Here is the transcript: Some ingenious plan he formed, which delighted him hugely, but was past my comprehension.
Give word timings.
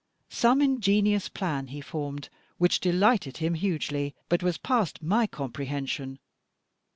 Some 0.31 0.63
ingenious 0.63 1.29
plan 1.29 1.67
he 1.67 1.79
formed, 1.79 2.29
which 2.57 2.79
delighted 2.79 3.37
him 3.37 3.53
hugely, 3.53 4.15
but 4.29 4.41
was 4.41 4.57
past 4.57 5.03
my 5.03 5.27
comprehension. 5.27 6.17